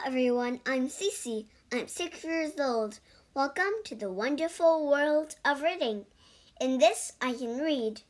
[0.00, 0.60] everyone.
[0.64, 1.44] I'm Cece.
[1.70, 2.98] I'm six years old.
[3.34, 6.06] Welcome to the wonderful world of reading.
[6.58, 8.00] In this, I can read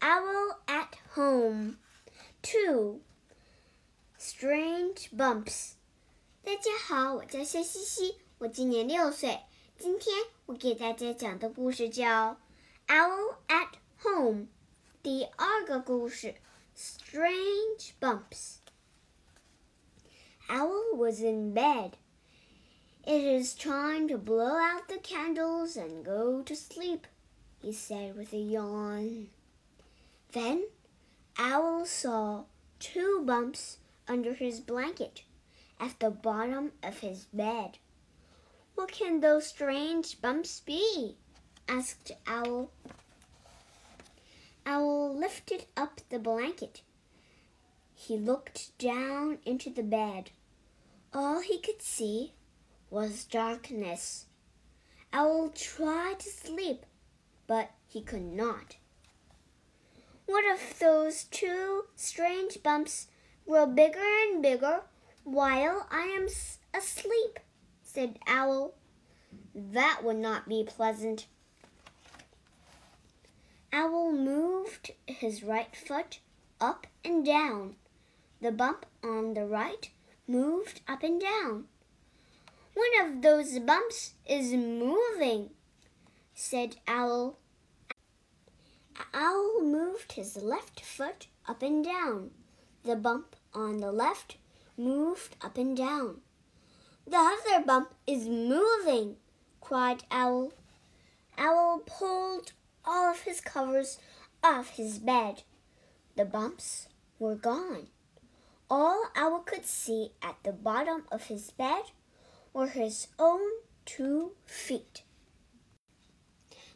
[0.00, 1.76] Owl at Home.
[2.42, 3.00] 2.
[4.18, 5.72] Strange Bumps.
[6.42, 9.40] 大家好，我叫谢西西，我今年六岁。
[9.76, 10.16] 今天
[10.46, 12.38] 我给大家讲的故事叫《
[12.94, 13.72] Owl at
[14.02, 14.42] Home》。
[15.02, 16.36] 第二个故事，
[16.74, 18.60] Strange Bumps。
[20.51, 21.97] Owl was in bed.
[23.05, 27.05] It is time to blow out the candles and go to sleep,
[27.61, 29.27] he said with a yawn.
[30.31, 30.65] Then
[31.37, 32.45] Owl saw
[32.79, 35.21] two bumps under his blanket
[35.79, 37.77] at the bottom of his bed.
[38.73, 41.15] What can those strange bumps be?
[41.67, 42.71] asked Owl.
[44.65, 46.81] Owl lifted up the blanket.
[47.93, 50.31] He looked down into the bed.
[51.11, 52.33] All he could see
[52.91, 54.25] was darkness.
[55.11, 56.85] Owl tried to sleep,
[57.47, 58.75] but he could not.
[60.27, 63.07] What if those two strange bumps
[63.47, 64.83] grow bigger and bigger
[65.23, 66.27] while I am
[66.73, 67.39] asleep?
[67.81, 68.75] said Owl.
[69.55, 71.25] That would not be pleasant.
[73.73, 76.19] Owl moved his right foot
[76.61, 77.77] up and down.
[78.41, 79.89] The bump on the right
[80.29, 81.65] moved up and down.
[82.75, 85.49] One of those bumps is moving,
[86.35, 87.39] said Owl.
[89.11, 92.29] Owl moved his left foot up and down.
[92.83, 94.37] The bump on the left
[94.77, 96.21] moved up and down.
[97.07, 99.15] The other bump is moving,
[99.61, 100.53] cried Owl.
[101.39, 102.51] Owl pulled
[102.85, 103.97] all of his covers
[104.43, 105.41] off his bed.
[106.15, 107.87] The bumps were gone.
[108.69, 111.85] All Owl could see at the bottom of his bed
[112.53, 113.41] were his own
[113.85, 115.01] two feet.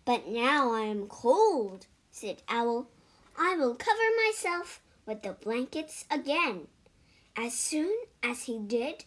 [0.04, 2.88] But now I am cold, said Owl.
[3.38, 6.68] I will cover myself with the blankets again.
[7.36, 9.06] As soon as he did,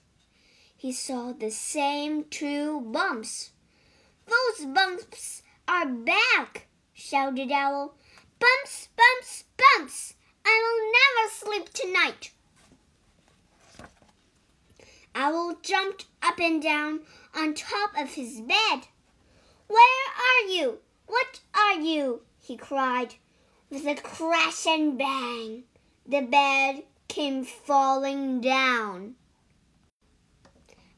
[0.76, 3.50] he saw the same two bumps.
[4.26, 7.94] Those bumps are back, shouted Owl.
[8.38, 10.14] Bumps, bumps, bumps!
[10.44, 12.30] I will never sleep tonight.
[15.18, 17.00] Owl jumped up and down
[17.34, 18.82] on top of his bed.
[19.66, 20.80] Where are you?
[21.06, 22.20] What are you?
[22.38, 23.14] he cried.
[23.70, 25.64] With a crash and bang,
[26.06, 29.14] the bed came falling down.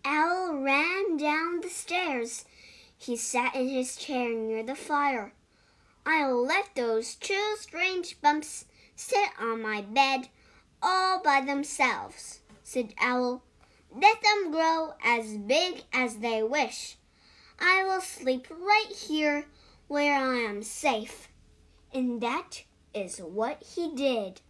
[0.05, 2.45] Owl ran down the stairs.
[2.97, 5.33] He sat in his chair near the fire.
[6.05, 8.65] I'll let those two strange bumps
[8.97, 10.29] sit on my bed
[10.83, 13.45] all by themselves, said Owl.
[13.92, 16.98] Let them grow as big as they wish.
[17.60, 19.46] I will sleep right here
[19.88, 21.30] where I am safe.
[21.94, 22.64] And that
[22.94, 24.42] is what he did.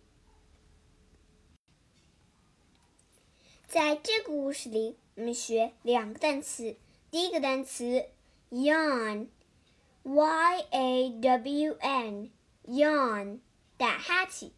[3.67, 6.77] 在这个故事里，我们学两个单词。
[7.11, 8.05] 第一个单词
[8.49, 9.27] yawn，y
[10.71, 13.39] a w n，yawn，
[13.77, 14.51] 打哈欠。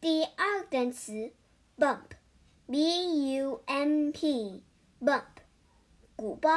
[0.00, 1.32] 第二个单词
[1.76, 2.12] bump。
[2.71, 4.61] B U M P
[5.01, 5.23] bump
[6.15, 6.49] 鼓包。